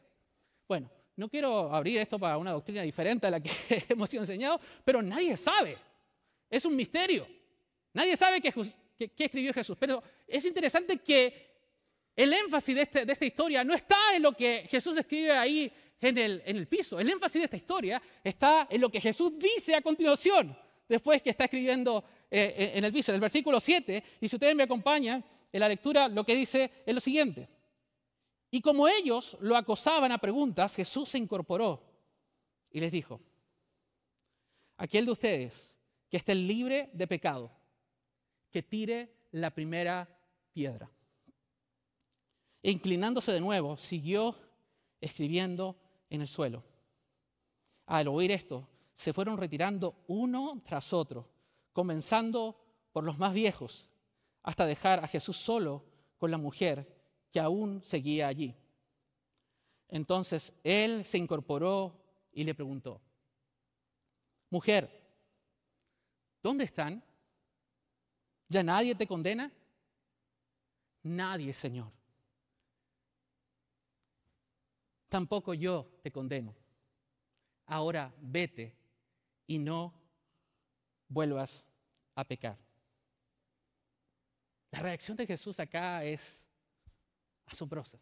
[0.67, 3.49] Bueno, no quiero abrir esto para una doctrina diferente a la que
[3.89, 5.75] hemos sido enseñados, pero nadie sabe.
[6.49, 7.38] Es un misterio.
[7.93, 8.53] Nadie sabe qué,
[9.17, 9.77] escribió Jesús.
[9.79, 11.49] Pero es interesante que
[12.15, 15.71] el énfasis este, de, esta historia no está en lo que Jesús escribe ahí
[16.01, 16.99] en el, piso.
[16.99, 21.29] El énfasis de esta historia está en lo que Jesús dice a continuación, después que
[21.29, 24.03] está escribiendo eh, en el piso, en el versículo 7.
[24.21, 27.47] Y si ustedes me acompañan en la lectura, lo que dice es lo siguiente.
[28.51, 31.83] Y como ellos lo acosaban a preguntas, Jesús se incorporó
[32.71, 33.19] y les dijo,
[34.77, 35.75] aquel de ustedes
[36.09, 37.51] que esté libre de pecado,
[38.51, 40.07] que tire la primera
[40.53, 40.89] piedra.
[42.61, 44.35] Inclinándose de nuevo, siguió
[44.99, 45.77] escribiendo
[46.09, 46.63] en el suelo.
[47.85, 51.29] Al oír esto, se fueron retirando uno tras otro,
[51.71, 52.59] comenzando
[52.91, 53.89] por los más viejos,
[54.43, 55.85] hasta dejar a Jesús solo
[56.17, 56.99] con la mujer
[57.31, 58.55] que aún seguía allí.
[59.87, 61.95] Entonces él se incorporó
[62.31, 63.01] y le preguntó,
[64.49, 64.89] mujer,
[66.43, 67.03] ¿dónde están?
[68.49, 69.51] ¿Ya nadie te condena?
[71.03, 71.91] Nadie, Señor.
[75.07, 76.55] Tampoco yo te condeno.
[77.65, 78.75] Ahora vete
[79.47, 79.93] y no
[81.07, 81.63] vuelvas
[82.15, 82.57] a pecar.
[84.71, 86.47] La reacción de Jesús acá es
[87.45, 87.99] asombrosa.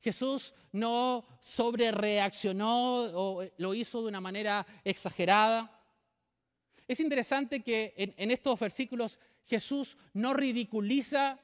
[0.00, 5.79] Jesús no sobrereaccionó o lo hizo de una manera exagerada.
[6.90, 11.38] Es interesante que en, estos versículos Jesús no ridiculiza,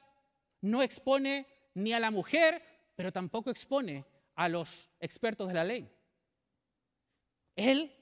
[0.59, 2.61] no expone ni a la mujer,
[2.97, 4.03] pero tampoco expone
[4.35, 5.89] a los expertos de la ley.
[7.55, 7.95] Él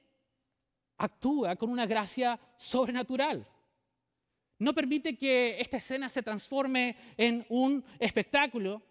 [0.98, 3.48] actúa con una gracia sobrenatural.
[4.58, 8.82] No permite que esta escena se transforme en un espectáculo.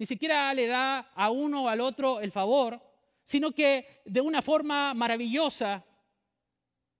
[0.00, 2.82] Ni siquiera le da a uno o al otro el favor,
[3.22, 5.86] sino que de una forma maravillosa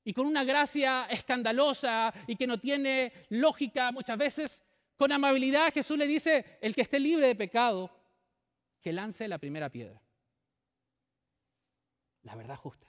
[0.04, 4.62] y con una gracia escandalosa y que no tiene lógica muchas veces,
[4.96, 7.90] con amabilidad Jesús le dice, el que esté libre de pecado,
[8.80, 10.00] que lance la primera piedra.
[12.22, 12.86] La verdad justa.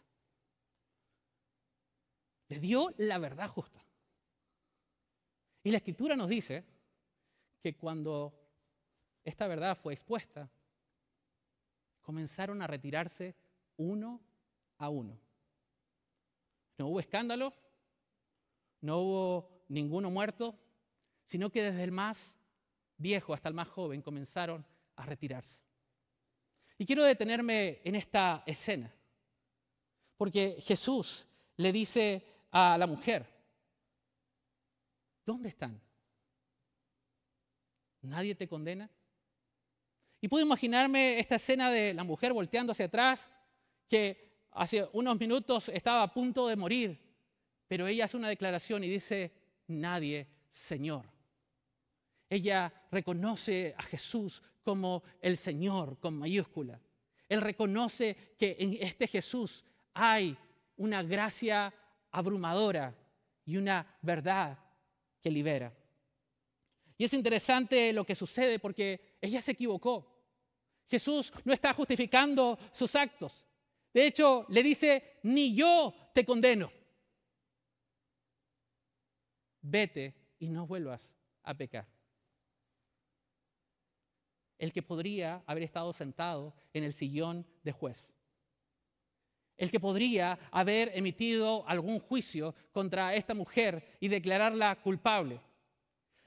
[2.50, 3.82] Le dio la verdad justa.
[5.63, 6.65] Y la escritura nos dice
[7.62, 8.34] que cuando
[9.24, 10.50] esta verdad fue expuesta,
[12.02, 13.36] comenzaron a retirarse
[13.78, 14.19] uno
[14.80, 15.17] a uno.
[16.82, 17.54] No hubo escándalo,
[18.82, 20.58] no hubo ninguno muerto,
[21.26, 22.39] sino que desde el más
[22.98, 24.65] viejo hasta el más joven comenzaron
[24.96, 25.62] a retirarse.
[26.80, 28.91] Y quiero detenerme en esta escena,
[30.17, 33.28] porque Jesús le dice a la mujer,
[35.24, 35.80] ¿Dónde están?
[38.02, 38.89] ¿Nadie te condena?
[40.20, 43.30] Y puedo imaginarme esta escena de la mujer volteando hacia atrás,
[43.88, 47.00] que hace unos minutos estaba a punto de morir,
[47.68, 49.32] pero ella hace una declaración y dice,
[49.68, 51.06] nadie, Señor.
[52.30, 56.80] Ella reconoce a Jesús como el Señor con mayúscula.
[57.28, 60.38] Él reconoce que en este Jesús hay
[60.78, 61.74] una gracia
[62.12, 62.96] abrumadora
[63.46, 64.58] y una verdad
[65.22, 65.74] que libera.
[66.98, 70.08] Y es interesante lo que sucede porque ella se equivocó.
[70.88, 73.46] Jesús no está justificando sus actos.
[73.93, 76.71] De hecho, le dice, ni yo te condeno.
[79.62, 81.88] Vete y no vuelvas a pecar.
[84.58, 88.13] El que podría haber estado sentado en el sillón de juez
[89.62, 95.39] el que podría haber emitido algún juicio contra esta mujer y declararla culpable.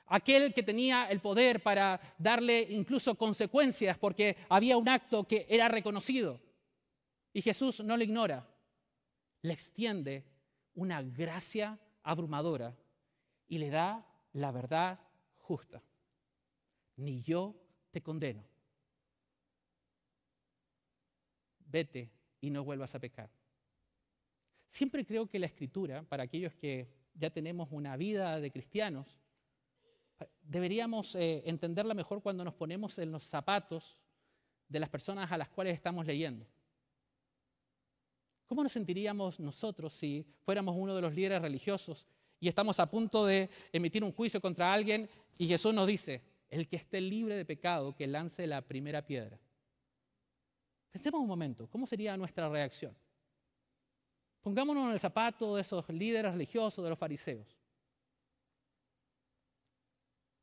[0.06, 5.68] Aquel que tenía el poder para darle incluso consecuencias porque había un acto que era
[5.68, 6.40] reconocido.
[7.34, 8.48] Y Jesús no lo ignora,
[9.42, 10.24] le extiende
[10.74, 12.76] una gracia abrumadora
[13.48, 15.00] y le da la verdad
[15.38, 15.82] justa.
[16.96, 18.44] Ni yo te condeno.
[21.66, 22.08] Vete
[22.40, 23.28] y no vuelvas a pecar.
[24.68, 29.20] Siempre creo que la escritura, para aquellos que ya tenemos una vida de cristianos,
[30.40, 34.04] deberíamos eh, entenderla mejor cuando nos ponemos en los zapatos
[34.68, 36.46] de las personas a las cuales estamos leyendo.
[38.54, 42.06] ¿Cómo nos sentiríamos nosotros si fuéramos uno de los líderes religiosos
[42.38, 46.68] y estamos a punto de emitir un juicio contra alguien y Jesús nos dice, el
[46.68, 49.40] que esté libre de pecado, que lance la primera piedra?
[50.92, 52.96] Pensemos un momento, ¿cómo sería nuestra reacción?
[54.40, 57.58] Pongámonos en el zapato de esos líderes religiosos, de los fariseos.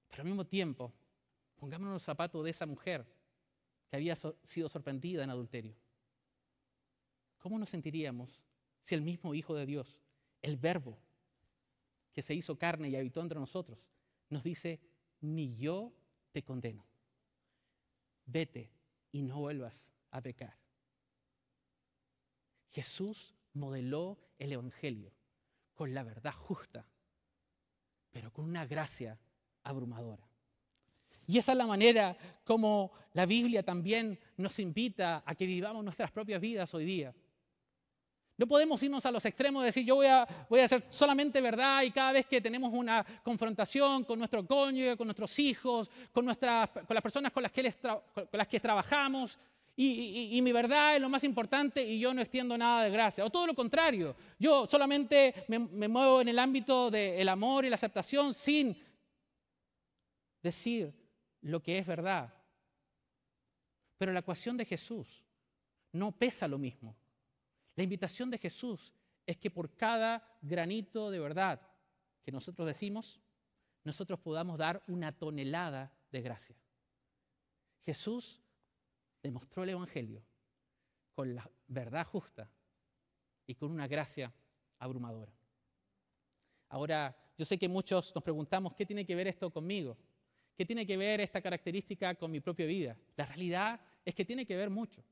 [0.10, 0.92] Pero al mismo tiempo,
[1.56, 3.06] pongámonos en el zapato de esa mujer
[3.90, 5.78] que había sido sorprendida en adulterio.
[7.42, 8.40] ¿Cómo nos sentiríamos
[8.84, 10.00] si el mismo Hijo de Dios,
[10.44, 10.98] el Verbo,
[12.14, 13.80] que se hizo carne y habitó entre nosotros,
[14.30, 14.80] nos dice,
[15.22, 15.92] ni yo
[16.32, 16.86] te condeno.
[18.28, 18.72] Vete
[19.12, 20.56] y no vuelvas a pecar.
[22.70, 25.12] Jesús modeló el Evangelio
[25.74, 26.86] con la verdad justa,
[28.12, 29.20] pero con una gracia
[29.64, 30.28] abrumadora.
[31.26, 36.12] Y esa es la manera como la Biblia también nos invita a que vivamos nuestras
[36.12, 37.16] propias vidas hoy día.
[38.42, 41.40] No podemos irnos a los extremos de decir yo voy a, voy a hacer solamente
[41.40, 46.26] verdad y cada vez que tenemos una confrontación con nuestro cónyuge, con nuestros hijos, con,
[46.26, 49.38] nuestras, con las personas con las que, con las que trabajamos,
[49.76, 53.24] y, mi verdad es lo más importante y yo no extiendo nada de gracia.
[53.24, 57.70] O todo lo contrario, yo solamente me, me muevo en el ámbito del amor y
[57.70, 58.76] la aceptación sin
[60.42, 60.92] decir
[61.42, 62.34] lo que es verdad.
[64.00, 65.24] Pero la ecuación de Jesús
[65.92, 66.96] no pesa lo mismo.
[67.76, 68.94] La invitación de Jesús
[69.26, 71.62] es que por cada granito de verdad
[72.24, 73.22] que nosotros decimos,
[73.84, 76.56] nosotros podamos dar una tonelada de gracia.
[77.82, 78.42] Jesús
[79.24, 80.24] demostró el Evangelio
[81.14, 82.50] con la verdad justa
[83.48, 84.32] y con una gracia
[84.80, 85.34] abrumadora.
[86.70, 89.98] Ahora, yo sé que muchos nos preguntamos, ¿qué tiene que ver esto conmigo?
[90.56, 92.98] ¿Qué tiene que ver esta característica con mi propia vida?
[93.16, 95.04] La realidad es que tiene que ver mucho.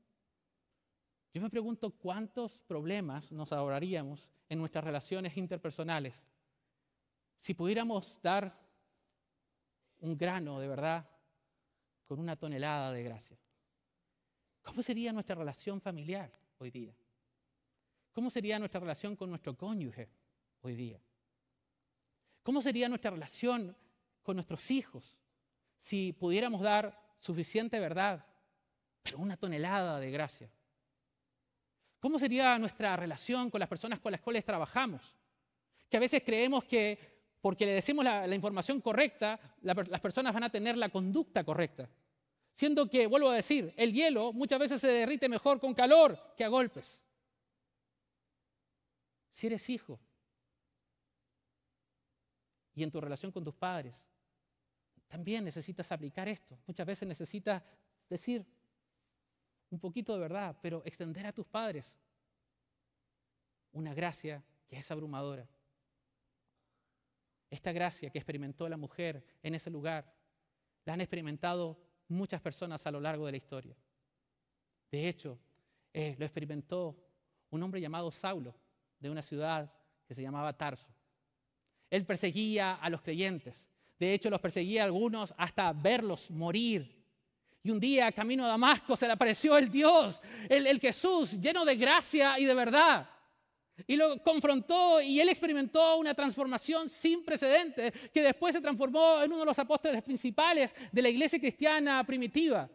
[1.32, 6.24] Yo me pregunto cuántos problemas nos ahorraríamos en nuestras relaciones interpersonales
[7.36, 8.58] si pudiéramos dar
[10.00, 11.08] un grano de verdad
[12.04, 13.38] con una tonelada de gracia.
[14.62, 16.94] ¿Cómo sería nuestra relación familiar hoy día?
[18.12, 20.10] ¿Cómo sería nuestra relación con nuestro cónyuge
[20.62, 21.00] hoy día?
[22.42, 23.76] ¿Cómo sería nuestra relación
[24.22, 25.20] con nuestros hijos
[25.78, 28.26] si pudiéramos dar suficiente verdad,
[29.02, 30.50] pero una tonelada de gracia?
[32.00, 35.14] ¿Cómo sería nuestra relación con las personas con las cuales trabajamos?
[35.88, 36.98] Que a veces creemos que
[37.40, 41.88] porque le decimos la, información correcta, las personas van a tener la conducta correcta.
[42.54, 46.44] Siendo que, vuelvo a decir, el hielo muchas veces se derrite mejor con calor que
[46.44, 47.02] a golpes.
[49.30, 49.98] Si eres hijo
[52.74, 54.06] y en tu relación con tus padres,
[55.06, 56.58] también necesitas aplicar esto.
[56.66, 57.62] Muchas veces necesitas
[58.08, 58.44] decir,
[59.70, 61.96] un poquito de verdad, pero extender a tus padres
[63.72, 65.48] una gracia que es abrumadora.
[67.48, 70.12] Esta gracia que experimentó la mujer en ese lugar,
[70.84, 73.76] la han experimentado muchas personas a lo largo de la historia.
[74.90, 75.38] De hecho,
[75.92, 76.96] eh, lo experimentó
[77.50, 78.54] un hombre llamado Saulo,
[78.98, 79.72] de una ciudad
[80.06, 80.88] que se llamaba Tarso.
[81.88, 83.68] Él perseguía a los creyentes.
[83.98, 86.99] De hecho, los perseguía a algunos hasta verlos morir
[87.62, 91.76] y un día, camino a Damasco, se le apareció el Dios, el, Jesús, lleno de
[91.76, 93.08] gracia y de verdad.
[93.86, 99.30] Y lo confrontó y él experimentó una transformación sin precedentes que después se transformó en
[99.30, 102.68] uno de los apóstoles principales de la iglesia cristiana primitiva.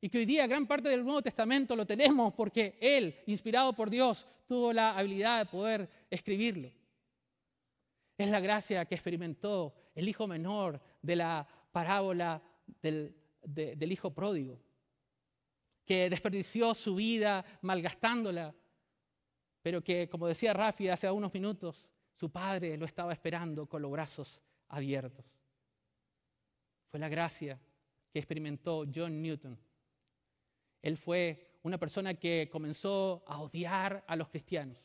[0.00, 3.90] Y que hoy día gran parte del Nuevo Testamento lo tenemos porque él, inspirado por
[3.90, 6.70] Dios, tuvo la habilidad de poder escribirlo.
[8.16, 12.42] Es la gracia que experimentó el hijo menor de la parábola
[12.82, 14.60] del del hijo pródigo,
[15.84, 18.54] que desperdició su vida malgastándola,
[19.62, 23.90] pero que, como decía Rafi hace unos minutos, su padre lo estaba esperando con los
[23.90, 25.24] brazos abiertos.
[26.90, 27.60] Fue la gracia
[28.12, 29.58] que experimentó John Newton.
[30.82, 34.78] Él fue una persona que comenzó a odiar a los cristianos.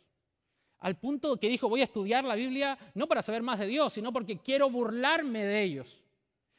[0.80, 3.94] Al punto que dijo, voy a estudiar la Biblia no para saber más de Dios,
[3.94, 6.05] sino porque quiero burlarme de ellos.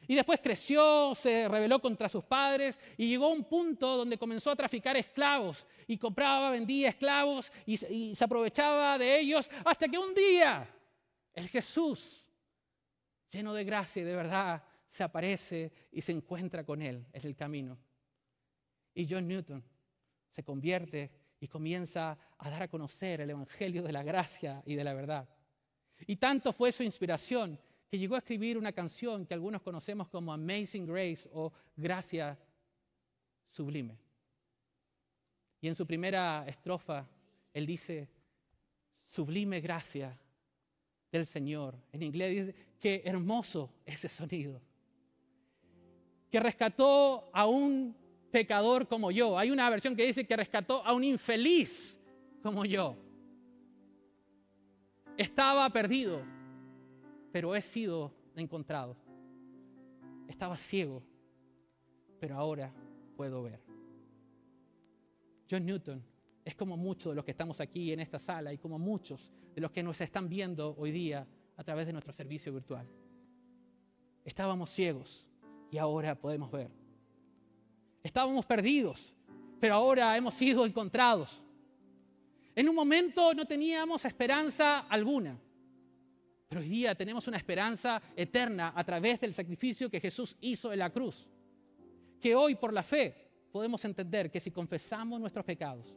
[0.08, 4.50] Y después creció, se rebeló contra sus padres y llegó a un punto donde comenzó
[4.50, 10.14] a traficar esclavos y compraba, vendía esclavos y, se aprovechaba de ellos hasta que un
[10.14, 10.68] día
[11.32, 12.24] el Jesús,
[13.30, 17.34] lleno de gracia y de verdad, se aparece y se encuentra con él en el
[17.34, 17.78] camino.
[18.94, 19.62] Y John Newton
[20.30, 24.84] se convierte y comienza a dar a conocer el Evangelio de la gracia y de
[24.84, 25.28] la verdad.
[26.06, 27.58] Y tanto fue su inspiración
[27.88, 32.38] que llegó a escribir una canción que algunos conocemos como Amazing Grace o Gracia
[33.44, 33.96] Sublime.
[35.60, 37.06] Y en su primera estrofa,
[37.52, 38.08] él dice,
[39.02, 40.18] sublime gracia
[41.10, 41.74] del Señor.
[41.92, 44.60] En inglés dice, qué hermoso ese sonido.
[46.30, 47.96] Que rescató a un
[48.30, 49.38] pecador como yo.
[49.38, 51.98] Hay una versión que dice que rescató a un infeliz
[52.42, 52.96] como yo.
[55.16, 56.22] Estaba perdido,
[57.36, 58.96] pero he sido encontrado.
[60.26, 61.02] Estaba ciego,
[62.18, 62.72] pero ahora
[63.14, 63.60] puedo ver.
[65.50, 66.02] John Newton
[66.42, 69.60] es como muchos de los que estamos aquí en esta sala y como muchos de
[69.60, 71.28] los que nos están viendo hoy día
[71.58, 72.88] a través de nuestro servicio virtual.
[74.24, 75.26] Estábamos ciegos
[75.70, 76.70] y ahora podemos ver.
[78.02, 79.14] Estábamos perdidos,
[79.60, 81.42] pero ahora hemos sido encontrados.
[82.54, 85.38] En un momento no teníamos esperanza alguna,
[86.48, 90.78] pero hoy día tenemos una esperanza eterna a través del sacrificio que Jesús hizo en
[90.78, 91.28] la cruz.
[92.20, 93.14] Que hoy por la fe
[93.50, 95.96] podemos entender que si confesamos nuestros pecados,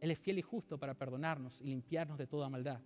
[0.00, 2.80] Él es fiel y justo para perdonarnos y limpiarnos de toda maldad.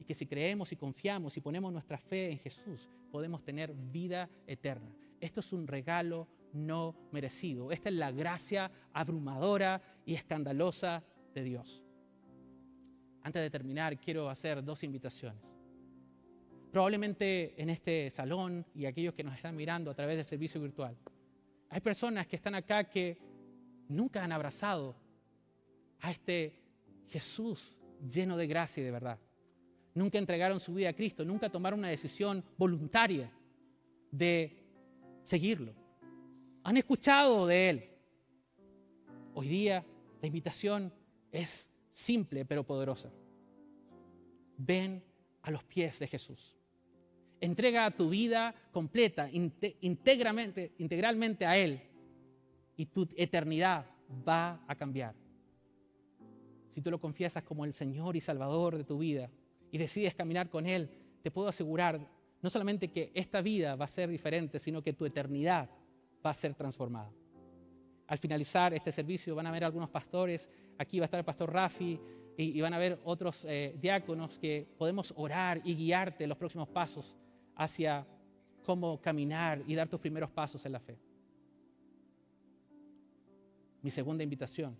[0.00, 4.28] Y que si creemos y confiamos y ponemos nuestra fe en Jesús, podemos tener vida
[4.46, 4.92] eterna.
[5.20, 7.70] Esto es un regalo no merecido.
[7.70, 11.04] Esta es la gracia abrumadora y escandalosa
[11.34, 11.84] de Dios.
[13.22, 15.57] Antes de terminar, quiero hacer dos invitaciones.
[16.70, 20.96] Probablemente en este salón y aquellos que nos están mirando a través del servicio virtual,
[21.70, 23.18] hay personas que están acá que
[23.88, 24.96] nunca han abrazado
[26.00, 26.62] a este
[27.08, 29.18] Jesús lleno de gracia y de verdad.
[29.94, 33.32] Nunca entregaron su vida a Cristo, nunca tomaron una decisión voluntaria
[34.10, 34.64] de
[35.24, 35.74] seguirlo.
[36.64, 37.90] Han escuchado de Él.
[39.34, 39.84] Hoy día
[40.20, 40.92] la invitación
[41.32, 43.10] es simple pero poderosa.
[44.56, 45.02] Ven
[45.42, 46.57] a los pies de Jesús.
[47.40, 51.80] Entrega tu vida completa, íntegramente, integralmente a Él
[52.76, 53.86] y tu eternidad
[54.26, 55.14] va a cambiar.
[56.70, 59.30] Si tú lo confiesas como el Señor y Salvador de tu vida
[59.70, 60.90] y decides caminar con Él,
[61.22, 62.00] te puedo asegurar
[62.40, 65.68] no solamente que esta vida va a ser diferente, sino que tu eternidad
[66.24, 67.12] va a ser transformada.
[68.06, 71.52] Al finalizar este servicio van a ver algunos pastores, aquí va a estar el pastor
[71.52, 72.00] Rafi
[72.36, 77.16] y, van a ver otros eh, diáconos que podemos orar y guiarte los próximos pasos
[77.58, 78.06] hacia
[78.64, 80.96] cómo caminar y dar tus primeros pasos en la fe.
[83.82, 84.78] Mi segunda invitación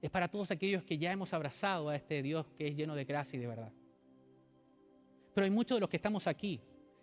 [0.00, 3.04] es para todos aquellos que ya hemos abrazado a este Dios que es lleno de
[3.04, 3.72] gracia y de verdad.
[5.34, 6.60] Pero hay muchos de los que estamos aquí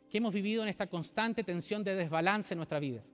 [0.10, 3.12] que hemos vivido en esta constante tensión de desbalance en nuestras vidas.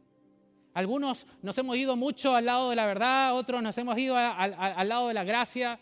[0.73, 4.89] Algunos nos hemos ido mucho al lado de la verdad, otros nos hemos ido al
[4.89, 5.79] lado de la gracia.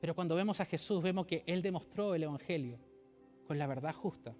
[0.00, 2.89] Pero cuando vemos a Jesús, vemos que Él demostró el Evangelio
[3.50, 4.32] con la verdad justa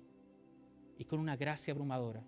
[0.96, 2.22] y con una gracia abrumadora.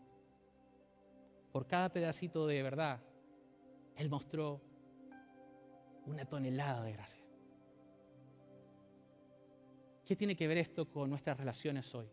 [1.53, 3.01] Por cada pedacito de verdad,
[3.95, 4.61] Él mostró
[6.07, 7.25] una tonelada de gracia.
[10.05, 12.09] ¿Qué tiene que ver esto con nuestras relaciones hoy?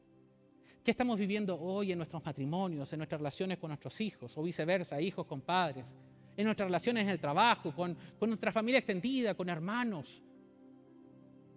[0.83, 5.01] ¿Qué estamos viviendo hoy en nuestros matrimonios, en nuestras relaciones con nuestros hijos o viceversa,
[5.01, 5.95] hijos con padres,
[6.37, 10.21] en nuestras relaciones en el trabajo, con, con nuestra familia extendida, con hermanos,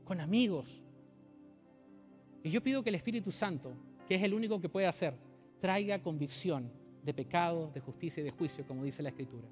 [0.02, 0.82] con amigos?
[2.42, 3.72] Y yo pido que el Espíritu Santo,
[4.08, 5.14] que es el único que puede hacer,
[5.60, 6.72] traiga convicción
[7.02, 9.48] de pecado, de justicia y de juicio, como dice la Escritura.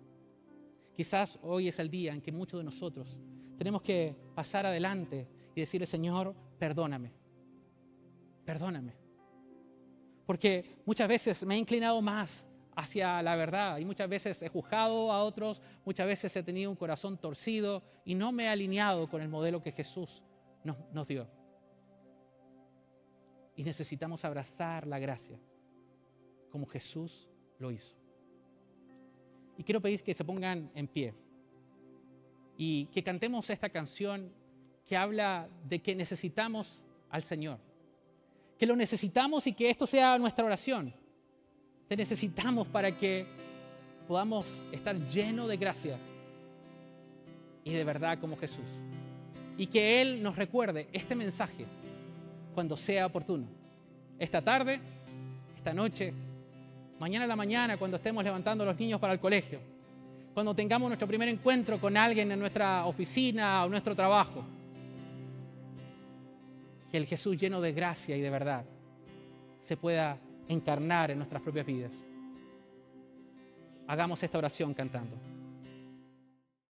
[0.96, 3.16] Quizás hoy es el día en que muchos de nosotros
[3.56, 7.12] tenemos que pasar adelante y decirle, Señor, perdóname,
[8.44, 8.94] perdóname.
[10.26, 15.12] Porque muchas veces me he inclinado más hacia la verdad y muchas veces he juzgado
[15.12, 19.22] a otros, muchas veces he tenido un corazón torcido y no me he alineado con
[19.22, 20.24] el modelo que Jesús
[20.64, 21.39] nos, nos dio
[23.60, 25.38] y necesitamos abrazar la gracia
[26.50, 27.94] como Jesús lo hizo.
[29.58, 31.12] Y quiero pedir que se pongan en pie
[32.56, 34.32] y que cantemos esta canción
[34.86, 37.58] que habla de que necesitamos al Señor,
[38.56, 40.94] que lo necesitamos y que esto sea nuestra oración.
[41.86, 43.26] Te necesitamos para que
[44.08, 45.98] podamos estar llenos de gracia
[47.62, 48.64] y de verdad como Jesús.
[49.58, 51.66] Y que Él nos recuerde este mensaje
[52.54, 53.46] cuando sea oportuno.
[54.18, 54.80] Esta tarde,
[55.56, 56.12] esta noche,
[56.98, 59.60] mañana a la mañana, cuando estemos levantando a los niños para el colegio,
[60.34, 64.44] cuando tengamos nuestro primer encuentro con alguien en nuestra oficina o nuestro trabajo.
[66.90, 68.64] Que el Jesús lleno de gracia y de verdad
[69.58, 72.06] se pueda encarnar en nuestras propias vidas.
[73.86, 75.16] Hagamos esta oración cantando.